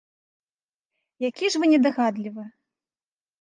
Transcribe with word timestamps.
Які 1.29 1.45
ж 1.57 1.61
вы 1.65 1.69
недагадлівы! 1.75 2.47